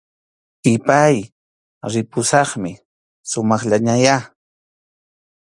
Ipay, 0.73 1.15
ripusaqmi 1.91 2.71
sumaqllañayá 3.29 4.17